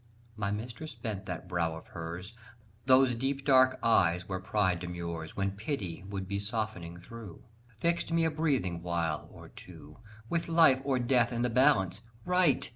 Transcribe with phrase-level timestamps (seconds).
[0.35, 2.33] My mistress bent that brow of hers;
[2.87, 7.43] Those deep dark eyes where pride demurs When pity would be softening through,
[7.77, 12.67] Fixed me a breathing while or two With life or death in the balance: right!